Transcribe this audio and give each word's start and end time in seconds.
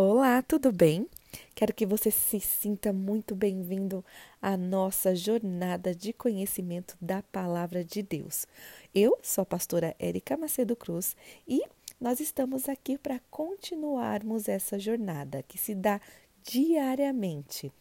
Olá, 0.00 0.40
tudo 0.42 0.70
bem? 0.70 1.08
Quero 1.56 1.74
que 1.74 1.84
você 1.84 2.08
se 2.08 2.38
sinta 2.38 2.92
muito 2.92 3.34
bem-vindo 3.34 4.04
à 4.40 4.56
nossa 4.56 5.12
jornada 5.12 5.92
de 5.92 6.12
conhecimento 6.12 6.96
da 7.00 7.20
palavra 7.20 7.82
de 7.82 8.00
Deus. 8.00 8.46
Eu 8.94 9.18
sou 9.24 9.42
a 9.42 9.44
pastora 9.44 9.96
Érica 9.98 10.36
Macedo 10.36 10.76
Cruz 10.76 11.16
e 11.48 11.62
nós 12.00 12.20
estamos 12.20 12.68
aqui 12.68 12.96
para 12.96 13.20
continuarmos 13.28 14.48
essa 14.48 14.78
jornada 14.78 15.42
que 15.42 15.58
se 15.58 15.74
dá 15.74 16.00
diariamente. 16.44 17.72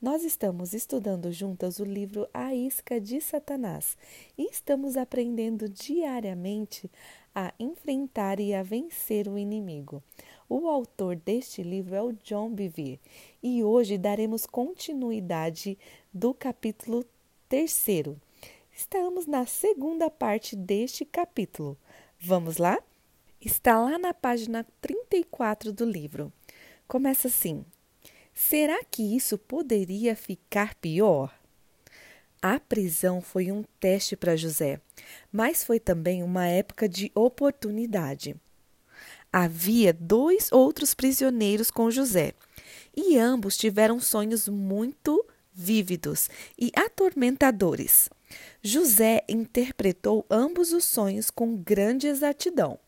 Nós 0.00 0.22
estamos 0.22 0.74
estudando 0.74 1.32
juntas 1.32 1.80
o 1.80 1.84
livro 1.84 2.28
A 2.32 2.54
Isca 2.54 3.00
de 3.00 3.20
Satanás 3.20 3.98
e 4.38 4.48
estamos 4.48 4.96
aprendendo 4.96 5.68
diariamente 5.68 6.88
a 7.34 7.52
enfrentar 7.58 8.38
e 8.38 8.54
a 8.54 8.62
vencer 8.62 9.26
o 9.26 9.36
inimigo. 9.36 10.00
O 10.48 10.68
autor 10.68 11.16
deste 11.16 11.62
livro 11.62 11.94
é 11.94 12.02
o 12.02 12.12
John 12.12 12.50
Bevere 12.50 13.00
e 13.42 13.64
hoje 13.64 13.96
daremos 13.96 14.44
continuidade 14.44 15.78
do 16.12 16.34
capítulo 16.34 17.02
terceiro. 17.48 18.20
Estamos 18.70 19.26
na 19.26 19.46
segunda 19.46 20.10
parte 20.10 20.54
deste 20.54 21.04
capítulo. 21.04 21.78
Vamos 22.20 22.58
lá? 22.58 22.78
Está 23.40 23.80
lá 23.80 23.98
na 23.98 24.12
página 24.12 24.66
34 24.82 25.72
do 25.72 25.86
livro. 25.86 26.30
Começa 26.86 27.28
assim: 27.28 27.64
Será 28.34 28.84
que 28.84 29.16
isso 29.16 29.38
poderia 29.38 30.14
ficar 30.14 30.74
pior? 30.74 31.34
A 32.42 32.60
prisão 32.60 33.22
foi 33.22 33.50
um 33.50 33.64
teste 33.80 34.14
para 34.14 34.36
José, 34.36 34.78
mas 35.32 35.64
foi 35.64 35.80
também 35.80 36.22
uma 36.22 36.46
época 36.46 36.86
de 36.86 37.10
oportunidade. 37.14 38.36
Havia 39.36 39.92
dois 39.92 40.52
outros 40.52 40.94
prisioneiros 40.94 41.68
com 41.68 41.90
José, 41.90 42.34
e 42.96 43.18
ambos 43.18 43.56
tiveram 43.56 43.98
sonhos 43.98 44.48
muito 44.48 45.26
vívidos 45.52 46.30
e 46.56 46.70
atormentadores. 46.72 48.08
José 48.62 49.24
interpretou 49.28 50.24
ambos 50.30 50.72
os 50.72 50.84
sonhos 50.84 51.32
com 51.32 51.56
grande 51.56 52.06
exatidão. 52.06 52.78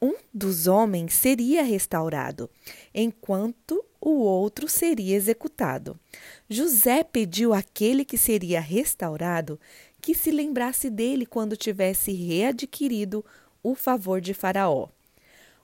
Um 0.00 0.14
dos 0.32 0.66
homens 0.66 1.12
seria 1.12 1.62
restaurado, 1.62 2.48
enquanto 2.94 3.84
o 4.00 4.12
outro 4.12 4.70
seria 4.70 5.14
executado. 5.14 6.00
José 6.48 7.04
pediu 7.04 7.52
àquele 7.52 8.02
que 8.02 8.16
seria 8.16 8.60
restaurado 8.60 9.60
que 10.00 10.14
se 10.14 10.30
lembrasse 10.30 10.88
dele 10.88 11.26
quando 11.26 11.54
tivesse 11.54 12.12
readquirido 12.14 13.22
o 13.62 13.74
favor 13.74 14.22
de 14.22 14.32
Faraó. 14.32 14.88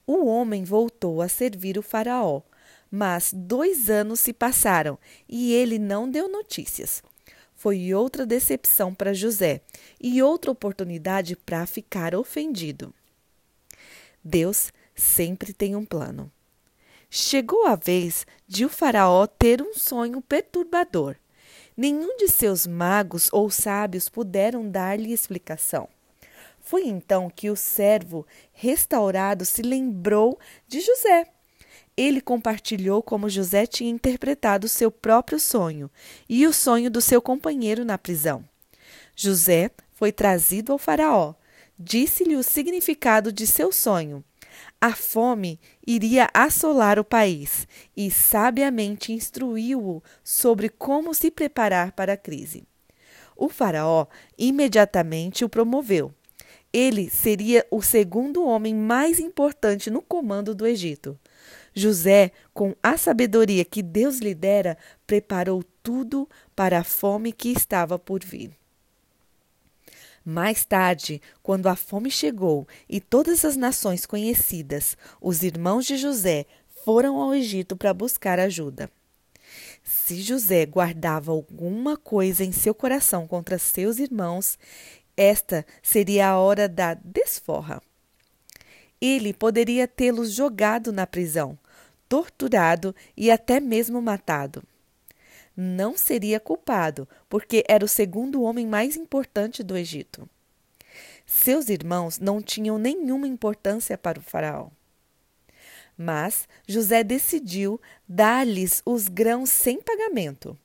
O 0.06 0.26
homem 0.26 0.64
voltou 0.64 1.22
a 1.22 1.28
servir 1.28 1.78
o 1.78 1.82
Faraó, 1.82 2.42
mas 2.90 3.32
dois 3.32 3.88
anos 3.88 4.20
se 4.20 4.32
passaram 4.32 4.98
e 5.28 5.52
ele 5.52 5.78
não 5.78 6.10
deu 6.10 6.28
notícias. 6.28 7.02
Foi 7.54 7.94
outra 7.94 8.26
decepção 8.26 8.92
para 8.92 9.14
José 9.14 9.60
e 10.00 10.20
outra 10.22 10.50
oportunidade 10.50 11.36
para 11.36 11.64
ficar 11.64 12.14
ofendido. 12.14 12.92
Deus 14.22 14.72
sempre 14.94 15.52
tem 15.52 15.76
um 15.76 15.84
plano. 15.84 16.30
Chegou 17.08 17.66
a 17.66 17.76
vez 17.76 18.26
de 18.48 18.64
o 18.64 18.68
Faraó 18.68 19.26
ter 19.26 19.62
um 19.62 19.74
sonho 19.74 20.20
perturbador. 20.20 21.16
Nenhum 21.76 22.16
de 22.16 22.28
seus 22.28 22.66
magos 22.66 23.28
ou 23.32 23.50
sábios 23.50 24.08
puderam 24.08 24.68
dar-lhe 24.68 25.12
explicação. 25.12 25.88
Foi 26.62 26.86
então 26.86 27.28
que 27.28 27.50
o 27.50 27.56
servo 27.56 28.24
restaurado 28.52 29.44
se 29.44 29.62
lembrou 29.62 30.38
de 30.68 30.80
José. 30.80 31.26
Ele 31.96 32.20
compartilhou 32.20 33.02
como 33.02 33.28
José 33.28 33.66
tinha 33.66 33.90
interpretado 33.90 34.68
seu 34.68 34.90
próprio 34.90 35.38
sonho 35.40 35.90
e 36.28 36.46
o 36.46 36.52
sonho 36.52 36.90
do 36.90 37.00
seu 37.00 37.20
companheiro 37.20 37.84
na 37.84 37.98
prisão. 37.98 38.44
José 39.14 39.70
foi 39.92 40.12
trazido 40.12 40.72
ao 40.72 40.78
Faraó. 40.78 41.34
Disse-lhe 41.76 42.36
o 42.36 42.42
significado 42.44 43.32
de 43.32 43.46
seu 43.46 43.72
sonho. 43.72 44.24
A 44.80 44.94
fome 44.94 45.60
iria 45.84 46.28
assolar 46.32 46.98
o 46.98 47.04
país 47.04 47.66
e 47.96 48.10
sabiamente 48.10 49.12
instruiu-o 49.12 50.02
sobre 50.22 50.68
como 50.68 51.12
se 51.12 51.30
preparar 51.30 51.92
para 51.92 52.12
a 52.12 52.16
crise. 52.16 52.64
O 53.36 53.48
Faraó 53.48 54.06
imediatamente 54.38 55.44
o 55.44 55.48
promoveu 55.48 56.14
ele 56.72 57.10
seria 57.10 57.66
o 57.70 57.82
segundo 57.82 58.44
homem 58.44 58.74
mais 58.74 59.18
importante 59.18 59.90
no 59.90 60.00
comando 60.00 60.54
do 60.54 60.66
Egito. 60.66 61.18
José, 61.74 62.32
com 62.52 62.74
a 62.82 62.96
sabedoria 62.96 63.64
que 63.64 63.82
Deus 63.82 64.18
lhe 64.18 64.34
dera, 64.34 64.76
preparou 65.06 65.62
tudo 65.82 66.28
para 66.54 66.78
a 66.78 66.84
fome 66.84 67.32
que 67.32 67.50
estava 67.50 67.98
por 67.98 68.24
vir. 68.24 68.56
Mais 70.24 70.64
tarde, 70.64 71.20
quando 71.42 71.66
a 71.66 71.74
fome 71.74 72.10
chegou 72.10 72.66
e 72.88 73.00
todas 73.00 73.44
as 73.44 73.56
nações 73.56 74.06
conhecidas, 74.06 74.96
os 75.20 75.42
irmãos 75.42 75.84
de 75.84 75.96
José 75.96 76.46
foram 76.84 77.20
ao 77.20 77.34
Egito 77.34 77.76
para 77.76 77.92
buscar 77.92 78.38
ajuda. 78.38 78.88
Se 79.82 80.22
José 80.22 80.64
guardava 80.64 81.32
alguma 81.32 81.96
coisa 81.96 82.44
em 82.44 82.52
seu 82.52 82.74
coração 82.74 83.26
contra 83.26 83.58
seus 83.58 83.98
irmãos, 83.98 84.58
esta 85.16 85.64
seria 85.82 86.28
a 86.28 86.38
hora 86.38 86.68
da 86.68 86.94
desforra. 86.94 87.82
Ele 89.00 89.32
poderia 89.32 89.88
tê-los 89.88 90.32
jogado 90.32 90.92
na 90.92 91.06
prisão, 91.06 91.58
torturado 92.08 92.94
e 93.16 93.30
até 93.30 93.58
mesmo 93.58 94.00
matado. 94.00 94.62
Não 95.56 95.96
seria 95.96 96.40
culpado, 96.40 97.06
porque 97.28 97.64
era 97.68 97.84
o 97.84 97.88
segundo 97.88 98.42
homem 98.42 98.66
mais 98.66 98.96
importante 98.96 99.62
do 99.62 99.76
Egito. 99.76 100.28
Seus 101.26 101.68
irmãos 101.68 102.18
não 102.18 102.42
tinham 102.42 102.78
nenhuma 102.78 103.26
importância 103.26 103.98
para 103.98 104.18
o 104.18 104.22
Faraó. 104.22 104.68
Mas 105.96 106.48
José 106.66 107.04
decidiu 107.04 107.80
dar-lhes 108.08 108.82
os 108.84 109.08
grãos 109.08 109.50
sem 109.50 109.80
pagamento. 109.80 110.58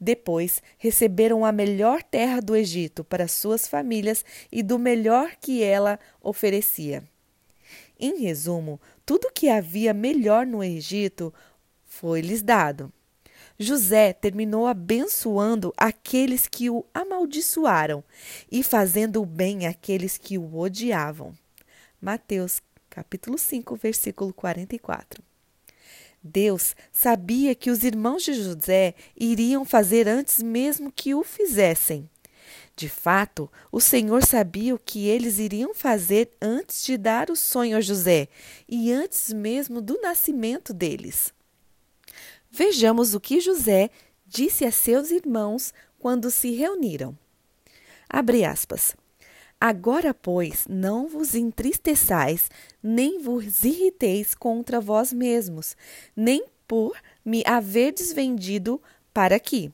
Depois 0.00 0.62
receberam 0.76 1.44
a 1.44 1.50
melhor 1.50 2.02
terra 2.02 2.40
do 2.40 2.54
Egito 2.54 3.02
para 3.02 3.26
suas 3.26 3.66
famílias 3.66 4.24
e 4.50 4.62
do 4.62 4.78
melhor 4.78 5.34
que 5.40 5.62
ela 5.62 5.98
oferecia. 6.22 7.02
Em 7.98 8.20
resumo, 8.20 8.80
tudo 9.04 9.32
que 9.34 9.48
havia 9.48 9.92
melhor 9.92 10.46
no 10.46 10.62
Egito 10.62 11.34
foi-lhes 11.84 12.42
dado. 12.42 12.92
José 13.58 14.12
terminou 14.12 14.68
abençoando 14.68 15.72
aqueles 15.76 16.46
que 16.46 16.70
o 16.70 16.86
amaldiçoaram 16.94 18.04
e 18.50 18.62
fazendo 18.62 19.20
o 19.20 19.26
bem 19.26 19.66
àqueles 19.66 20.16
que 20.16 20.38
o 20.38 20.56
odiavam. 20.56 21.34
Mateus 22.00 22.62
capítulo 22.88 23.36
5, 23.36 23.74
versículo 23.74 24.32
44. 24.32 25.27
Deus 26.22 26.74
sabia 26.92 27.54
que 27.54 27.70
os 27.70 27.84
irmãos 27.84 28.22
de 28.22 28.34
José 28.34 28.94
iriam 29.16 29.64
fazer 29.64 30.08
antes 30.08 30.42
mesmo 30.42 30.92
que 30.92 31.14
o 31.14 31.22
fizessem. 31.22 32.08
De 32.74 32.88
fato, 32.88 33.50
o 33.72 33.80
Senhor 33.80 34.24
sabia 34.24 34.74
o 34.74 34.78
que 34.78 35.08
eles 35.08 35.38
iriam 35.38 35.74
fazer 35.74 36.30
antes 36.40 36.84
de 36.84 36.96
dar 36.96 37.30
o 37.30 37.36
sonho 37.36 37.76
a 37.76 37.80
José 37.80 38.28
e 38.68 38.92
antes 38.92 39.32
mesmo 39.32 39.80
do 39.80 40.00
nascimento 40.00 40.72
deles. 40.72 41.34
Vejamos 42.50 43.14
o 43.14 43.20
que 43.20 43.40
José 43.40 43.90
disse 44.26 44.64
a 44.64 44.70
seus 44.70 45.10
irmãos 45.10 45.74
quando 45.98 46.30
se 46.30 46.52
reuniram. 46.52 47.18
Abre 48.08 48.44
aspas. 48.44 48.94
Agora, 49.60 50.14
pois, 50.14 50.66
não 50.68 51.08
vos 51.08 51.34
entristeçais, 51.34 52.48
nem 52.80 53.20
vos 53.20 53.64
irriteis 53.64 54.32
contra 54.32 54.80
vós 54.80 55.12
mesmos, 55.12 55.76
nem 56.14 56.44
por 56.66 56.96
me 57.24 57.42
haverdes 57.44 58.12
vendido 58.12 58.80
para 59.12 59.34
aqui. 59.34 59.72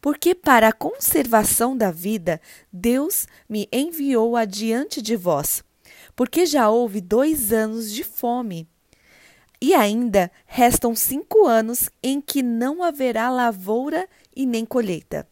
Porque 0.00 0.34
para 0.34 0.68
a 0.68 0.72
conservação 0.72 1.76
da 1.76 1.90
vida, 1.90 2.40
Deus 2.72 3.26
me 3.46 3.68
enviou 3.70 4.34
adiante 4.34 5.02
de 5.02 5.14
vós. 5.14 5.62
Porque 6.16 6.46
já 6.46 6.70
houve 6.70 7.00
dois 7.00 7.52
anos 7.52 7.92
de 7.92 8.04
fome. 8.04 8.66
E 9.60 9.74
ainda 9.74 10.30
restam 10.46 10.94
cinco 10.94 11.46
anos 11.46 11.90
em 12.02 12.20
que 12.20 12.42
não 12.42 12.82
haverá 12.82 13.28
lavoura 13.28 14.08
e 14.34 14.46
nem 14.46 14.64
colheita. 14.64 15.28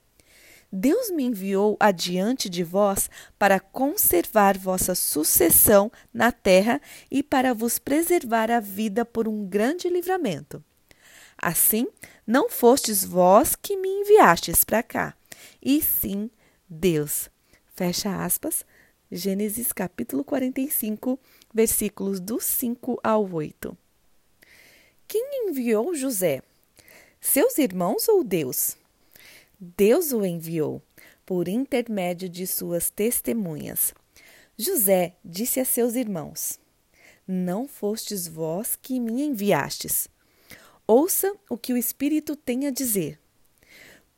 Deus 0.78 1.10
me 1.10 1.24
enviou 1.24 1.74
adiante 1.80 2.50
de 2.50 2.62
vós 2.62 3.08
para 3.38 3.58
conservar 3.58 4.58
vossa 4.58 4.94
sucessão 4.94 5.90
na 6.12 6.30
terra 6.30 6.82
e 7.10 7.22
para 7.22 7.54
vos 7.54 7.78
preservar 7.78 8.50
a 8.50 8.60
vida 8.60 9.02
por 9.02 9.26
um 9.26 9.46
grande 9.46 9.88
livramento. 9.88 10.62
Assim, 11.38 11.86
não 12.26 12.50
fostes 12.50 13.04
vós 13.04 13.56
que 13.56 13.74
me 13.74 13.88
enviastes 13.88 14.64
para 14.64 14.82
cá, 14.82 15.16
e 15.62 15.80
sim 15.80 16.30
Deus. 16.68 17.30
Fecha 17.74 18.22
aspas. 18.22 18.64
Gênesis 19.10 19.72
capítulo 19.72 20.24
45, 20.24 21.18
versículos 21.54 22.20
do 22.20 22.38
5 22.38 23.00
ao 23.02 23.32
8. 23.32 23.76
Quem 25.08 25.48
enviou 25.48 25.94
José? 25.94 26.42
Seus 27.18 27.56
irmãos 27.56 28.08
ou 28.08 28.22
Deus? 28.22 28.76
Deus 29.58 30.12
o 30.12 30.22
enviou, 30.22 30.82
por 31.24 31.48
intermédio 31.48 32.28
de 32.28 32.46
suas 32.46 32.90
testemunhas. 32.90 33.94
José 34.58 35.16
disse 35.24 35.58
a 35.58 35.64
seus 35.64 35.94
irmãos: 35.94 36.60
Não 37.26 37.66
fostes 37.66 38.28
vós 38.28 38.76
que 38.76 39.00
me 39.00 39.22
enviastes. 39.22 40.08
Ouça 40.86 41.34
o 41.48 41.56
que 41.56 41.72
o 41.72 41.76
Espírito 41.76 42.36
tem 42.36 42.66
a 42.66 42.70
dizer. 42.70 43.18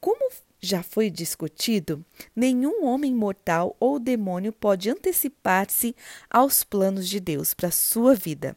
Como 0.00 0.29
já 0.61 0.82
foi 0.82 1.08
discutido, 1.08 2.05
nenhum 2.34 2.84
homem 2.84 3.14
mortal 3.14 3.76
ou 3.79 4.00
demônio 4.00 4.52
pode 4.52 4.91
antecipar-se 4.91 5.94
aos 6.29 6.64
planos 6.64 7.08
de 7.08 7.20
Deus 7.20 7.55
para 7.55 7.70
sua 7.70 8.12
vida. 8.12 8.56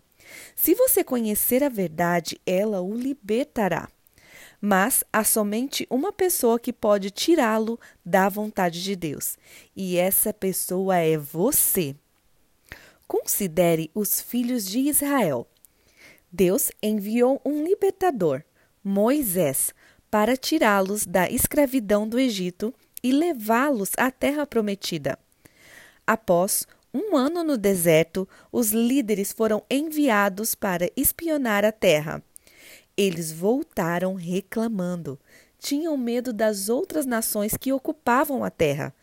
Se 0.56 0.74
você 0.74 1.04
conhecer 1.04 1.64
a 1.64 1.70
verdade, 1.70 2.42
ela 2.44 2.82
o 2.82 2.96
libertará. 2.96 3.88
Mas 4.62 5.04
há 5.12 5.24
somente 5.24 5.88
uma 5.90 6.14
pessoa 6.14 6.60
que 6.60 6.72
pode 6.72 7.10
tirá-lo 7.10 7.80
da 8.06 8.30
vontade 8.30 8.84
de 8.84 8.96
Deus, 8.96 9.36
e 9.76 9.98
essa 9.98 10.32
pessoa 10.32 10.98
é 10.98 11.18
você. 11.18 11.96
Considere 13.08 13.90
os 13.96 14.22
filhos 14.22 14.66
de 14.66 14.80
Israel. 14.82 15.48
Deus 16.32 16.72
enviou 16.82 17.42
um 17.44 17.64
libertador, 17.64 18.44
Moisés, 18.84 19.74
para 20.12 20.38
tirá-los 20.38 21.06
da 21.06 21.30
escravidão 21.30 22.08
do 22.08 22.20
Egito 22.20 22.74
e 23.02 23.12
levá-los 23.12 23.92
à 23.98 24.12
terra 24.12 24.46
prometida. 24.46 25.18
Após 26.06 26.68
um 26.94 27.16
ano 27.16 27.44
no 27.44 27.58
deserto, 27.58 28.28
os 28.52 28.72
líderes 28.72 29.32
foram 29.32 29.64
enviados 29.70 30.54
para 30.54 30.92
espionar 30.96 31.66
a 31.66 31.72
terra. 31.72 32.22
Eles 33.02 33.32
voltaram 33.32 34.14
reclamando. 34.14 35.20
Tinham 35.58 35.98
medo 35.98 36.32
das 36.32 36.70
outras 36.70 37.04
nações 37.04 37.58
que 37.58 37.74
ocupavam 37.74 38.44
a 38.44 38.52
terra 38.52 38.94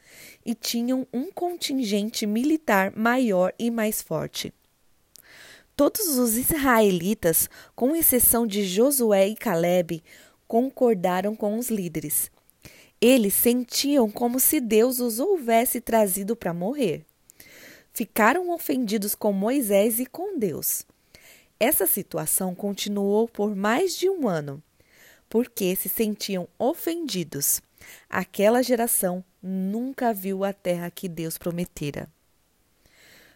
e 0.46 0.54
tinham 0.54 1.04
um 1.12 1.32
contingente 1.32 2.24
militar 2.24 2.92
maior 2.96 3.52
e 3.58 3.72
mais 3.72 4.00
forte. 4.00 4.54
Todos 5.74 6.16
os 6.16 6.36
israelitas, 6.36 7.50
com 7.74 7.96
exceção 7.96 8.46
de 8.46 8.62
Josué 8.62 9.26
e 9.26 9.34
Caleb, 9.34 10.00
concordaram 10.46 11.34
com 11.34 11.58
os 11.58 11.68
líderes. 11.68 12.30
Eles 13.00 13.34
sentiam 13.34 14.08
como 14.08 14.38
se 14.38 14.60
Deus 14.60 15.00
os 15.00 15.18
houvesse 15.18 15.80
trazido 15.80 16.36
para 16.36 16.54
morrer. 16.54 17.04
Ficaram 17.92 18.50
ofendidos 18.50 19.16
com 19.16 19.32
Moisés 19.32 19.98
e 19.98 20.06
com 20.06 20.38
Deus. 20.38 20.86
Essa 21.60 21.86
situação 21.86 22.54
continuou 22.54 23.28
por 23.28 23.56
mais 23.56 23.96
de 23.96 24.08
um 24.08 24.28
ano, 24.28 24.62
porque 25.28 25.74
se 25.74 25.88
sentiam 25.88 26.48
ofendidos. 26.58 27.60
Aquela 28.08 28.62
geração 28.62 29.24
nunca 29.42 30.12
viu 30.12 30.44
a 30.44 30.52
terra 30.52 30.90
que 30.90 31.08
Deus 31.08 31.36
prometera. 31.36 32.08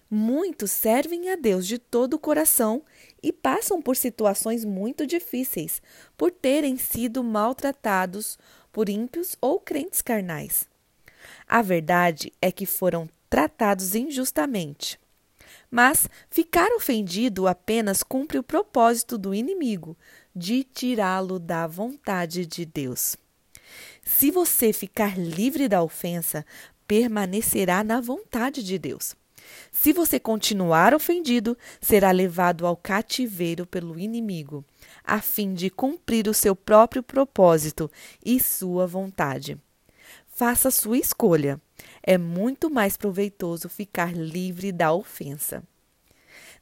Muitos 0.09 0.71
servem 0.71 1.31
a 1.31 1.37
Deus 1.37 1.67
de 1.67 1.79
todo 1.79 2.15
o 2.15 2.19
coração 2.19 2.83
e 3.23 3.33
passam 3.33 3.81
por 3.81 3.97
situações 3.97 4.65
muito 4.65 5.07
difíceis 5.07 5.81
por 6.17 6.31
terem 6.31 6.77
sido 6.77 7.25
maltratados 7.25 8.39
por 8.71 8.89
ímpios 8.89 9.37
ou 9.41 9.59
crentes 9.59 10.03
carnais. 10.03 10.69
A 11.49 11.63
verdade 11.63 12.33
é 12.43 12.53
que 12.53 12.67
foram 12.67 13.09
tratados 13.31 13.95
injustamente. 13.95 15.01
Mas 15.75 16.07
ficar 16.29 16.71
ofendido 16.73 17.49
apenas 17.49 18.03
cumpre 18.03 18.39
o 18.39 18.43
propósito 18.43 19.17
do 19.17 19.35
inimigo 19.35 19.97
de 20.37 20.63
tirá-lo 20.63 21.39
da 21.39 21.67
vontade 21.67 22.45
de 22.45 22.67
Deus. 22.67 23.17
Se 24.05 24.31
você 24.31 24.71
ficar 24.71 25.19
livre 25.19 25.69
da 25.69 25.83
ofensa, 25.83 26.45
permanecerá 26.87 27.83
na 27.83 28.03
vontade 28.03 28.63
de 28.63 28.79
Deus. 28.79 29.17
Se 29.71 29.95
você 29.95 30.21
continuar 30.21 30.93
ofendido, 30.95 31.57
será 31.81 32.11
levado 32.11 32.67
ao 32.67 32.77
cativeiro 32.77 33.65
pelo 33.65 33.99
inimigo, 33.99 34.63
a 35.03 35.23
fim 35.23 35.55
de 35.55 35.71
cumprir 35.71 36.29
o 36.29 36.35
seu 36.35 36.55
próprio 36.55 37.03
propósito 37.03 37.91
e 38.23 38.39
sua 38.39 38.87
vontade. 38.87 39.59
Faça 40.29 40.71
sua 40.71 40.99
escolha. 40.99 41.59
É 42.03 42.19
muito 42.19 42.69
mais 42.69 42.97
proveitoso 42.97 43.69
ficar 43.69 44.13
livre 44.13 44.73
da 44.73 44.93
ofensa. 44.93 45.63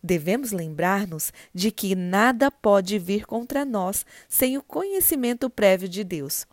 Devemos 0.03 0.51
lembrar-nos 0.51 1.33
de 1.55 1.71
que 1.71 1.95
nada 1.95 2.51
pode 2.51 2.99
vir 2.99 3.27
contra 3.27 3.65
nós 3.65 4.05
sem 4.29 4.57
o 4.57 4.63
conhecimento 4.63 5.49
prévio 5.51 5.89
de 5.89 6.03
Deus. 6.03 6.47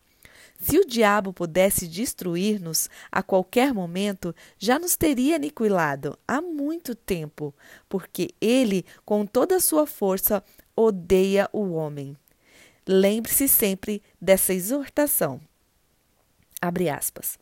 Se 0.60 0.80
o 0.80 0.86
diabo 0.86 1.32
pudesse 1.32 1.88
destruir-nos 1.88 2.90
a 3.12 3.22
qualquer 3.22 3.74
momento, 3.74 4.36
já 4.58 4.80
nos 4.80 4.96
teria 4.96 5.36
aniquilado 5.36 6.18
há 6.28 6.42
muito 6.42 6.96
tempo, 6.96 7.54
porque 7.88 8.30
ele, 8.42 8.84
com 9.06 9.26
toda 9.26 9.58
a 9.58 9.62
sua 9.62 9.86
força, 9.86 10.44
odeia 10.76 11.48
o 11.54 11.74
homem. 11.74 12.18
Lembre-se 12.88 13.48
sempre 13.48 14.02
dessa 14.20 14.54
exortação. 14.54 15.40
Abre 16.60 16.90
aspas. 16.90 17.38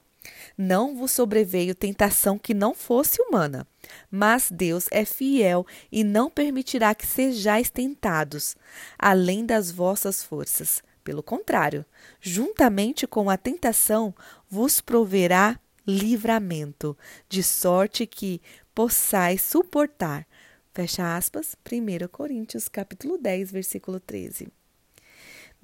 Não 0.57 0.95
vos 0.95 1.12
sobreveio 1.12 1.75
tentação 1.75 2.38
que 2.38 2.54
não 2.54 2.74
fosse 2.74 3.22
humana, 3.22 3.68
mas 4.10 4.50
Deus 4.51 4.88
é 4.92 5.06
fiel 5.06 5.66
e 5.92 6.04
não 6.04 6.30
permitirá 6.30 6.95
que 6.95 7.06
sejais 7.06 7.69
tentados, 7.69 8.56
além 8.98 9.45
das 9.45 9.72
vossas 9.72 10.24
forças 10.24 10.81
pelo 11.06 11.22
contrário, 11.22 11.86
juntamente 12.19 13.06
com 13.06 13.30
a 13.30 13.38
tentação, 13.38 14.13
vos 14.50 14.81
proverá 14.81 15.60
livramento, 15.86 16.98
de 17.30 17.44
sorte 17.44 18.07
que 18.07 18.42
possais 18.74 19.44
suportar. 19.44 20.27
Fecha 20.74 21.16
aspas, 21.16 21.56
1 21.72 22.07
Coríntios 22.07 22.68
capítulo 22.68 23.19
10, 23.19 23.51
versículo 23.51 24.00
13. 24.00 24.48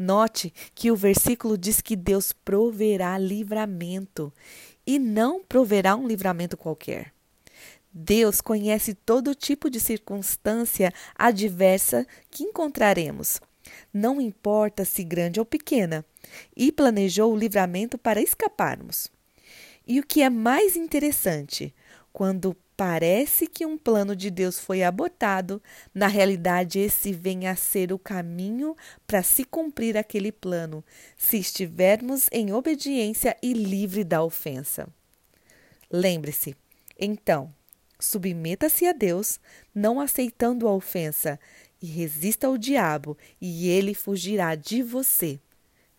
Note 0.01 0.53
que 0.75 0.91
o 0.91 0.95
versículo 0.95 1.57
diz 1.57 1.79
que 1.79 1.95
Deus 1.95 2.31
proverá 2.31 3.17
livramento 3.17 4.33
e 4.85 4.97
não 4.97 5.43
proverá 5.43 5.95
um 5.95 6.07
livramento 6.07 6.57
qualquer. 6.57 7.13
Deus 7.93 8.41
conhece 8.41 8.93
todo 8.93 9.35
tipo 9.35 9.69
de 9.69 9.79
circunstância 9.79 10.93
adversa 11.15 12.07
que 12.29 12.43
encontraremos 12.43 13.39
não 13.93 14.21
importa 14.21 14.85
se 14.85 15.03
grande 15.03 15.39
ou 15.39 15.45
pequena, 15.45 16.05
e 16.55 16.71
planejou 16.71 17.33
o 17.33 17.37
livramento 17.37 17.97
para 17.97 18.21
escaparmos. 18.21 19.09
E 19.85 19.99
o 19.99 20.05
que 20.05 20.21
é 20.21 20.29
mais 20.29 20.75
interessante, 20.75 21.73
quando 22.13 22.55
parece 22.81 23.45
que 23.45 23.63
um 23.63 23.77
plano 23.77 24.15
de 24.15 24.31
Deus 24.31 24.57
foi 24.57 24.81
abortado, 24.81 25.61
na 25.93 26.07
realidade 26.07 26.79
esse 26.79 27.13
vem 27.13 27.47
a 27.47 27.55
ser 27.55 27.93
o 27.93 27.99
caminho 27.99 28.75
para 29.05 29.21
se 29.21 29.43
cumprir 29.43 29.95
aquele 29.95 30.31
plano, 30.31 30.83
se 31.15 31.37
estivermos 31.37 32.27
em 32.31 32.51
obediência 32.51 33.37
e 33.39 33.53
livre 33.53 34.03
da 34.03 34.23
ofensa. 34.23 34.89
Lembre-se, 35.91 36.55
então, 36.99 37.53
submeta-se 37.99 38.87
a 38.87 38.93
Deus, 38.93 39.39
não 39.75 39.99
aceitando 39.99 40.67
a 40.67 40.73
ofensa, 40.73 41.39
e 41.79 41.85
resista 41.85 42.47
ao 42.47 42.57
diabo, 42.57 43.15
e 43.39 43.69
ele 43.69 43.93
fugirá 43.93 44.55
de 44.55 44.81
você. 44.81 45.39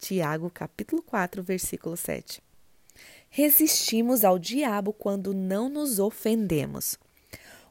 Tiago, 0.00 0.50
capítulo 0.50 1.00
4, 1.00 1.44
versículo 1.44 1.96
7. 1.96 2.42
Resistimos 3.34 4.26
ao 4.26 4.38
diabo 4.38 4.92
quando 4.92 5.32
não 5.32 5.70
nos 5.70 5.98
ofendemos. 5.98 6.98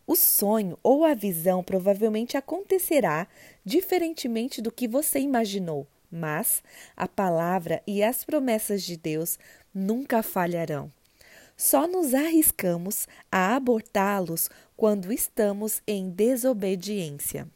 O 0.08 0.16
sonho 0.16 0.76
ou 0.82 1.06
a 1.06 1.14
visão 1.14 1.64
provavelmente 1.64 2.36
acontecerá 2.36 3.28
diferentemente 3.64 4.60
do 4.60 4.72
que 4.72 4.88
você 4.88 5.20
imaginou, 5.20 5.86
mas 6.12 6.64
a 6.98 7.08
palavra 7.08 7.84
e 7.86 8.02
as 8.02 8.26
promessas 8.26 8.82
de 8.82 8.98
Deus 8.98 9.38
nunca 9.72 10.24
falharão. 10.24 10.92
Só 11.56 11.88
nos 11.88 12.16
arriscamos 12.16 13.08
a 13.32 13.56
abortá-los 13.56 14.50
quando 14.76 15.14
estamos 15.14 15.84
em 15.86 16.10
desobediência 16.10 17.48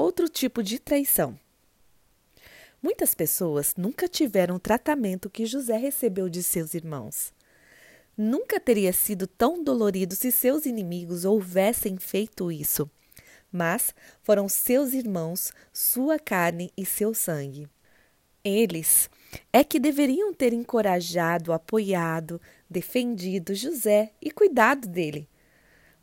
outro 0.00 0.28
tipo 0.28 0.62
de 0.62 0.78
traição. 0.78 1.38
Muitas 2.82 3.14
pessoas 3.14 3.74
nunca 3.76 4.08
tiveram 4.08 4.56
o 4.56 4.60
tratamento 4.60 5.28
que 5.28 5.44
José 5.44 5.76
recebeu 5.76 6.30
de 6.30 6.42
seus 6.42 6.72
irmãos. 6.72 7.32
Nunca 8.16 8.58
teria 8.58 8.92
sido 8.92 9.26
tão 9.26 9.62
dolorido 9.62 10.14
se 10.14 10.32
seus 10.32 10.64
inimigos 10.64 11.24
houvessem 11.24 11.98
feito 11.98 12.50
isso. 12.50 12.90
Mas 13.52 13.94
foram 14.22 14.48
seus 14.48 14.94
irmãos, 14.94 15.52
sua 15.72 16.18
carne 16.18 16.70
e 16.76 16.86
seu 16.86 17.12
sangue. 17.12 17.68
Eles 18.42 19.10
é 19.52 19.62
que 19.62 19.78
deveriam 19.78 20.32
ter 20.32 20.52
encorajado, 20.52 21.52
apoiado, 21.52 22.40
defendido 22.68 23.54
José 23.54 24.12
e 24.22 24.30
cuidado 24.30 24.88
dele. 24.88 25.28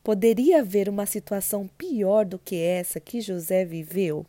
Poderia 0.04 0.60
haver 0.60 0.88
uma 0.88 1.06
situação 1.06 1.68
pior 1.68 2.24
do 2.26 2.38
que 2.38 2.56
essa 2.56 3.00
que 3.00 3.20
José 3.20 3.66
viveu? 3.66 4.26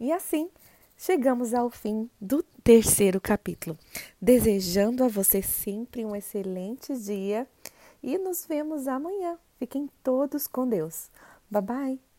E 0.00 0.10
assim 0.10 0.48
chegamos 0.96 1.54
ao 1.54 1.70
fim 1.70 2.10
do 2.20 2.42
terceiro 2.64 3.20
capítulo. 3.20 3.78
Desejando 4.20 5.04
a 5.04 5.08
você 5.08 5.42
sempre 5.42 6.04
um 6.04 6.16
excelente 6.16 6.94
dia 6.96 7.46
e 8.02 8.18
nos 8.18 8.46
vemos 8.46 8.88
amanhã. 8.88 9.38
Fiquem 9.58 9.88
todos 10.02 10.46
com 10.46 10.68
Deus. 10.68 11.10
Bye 11.50 11.62
bye! 11.62 12.15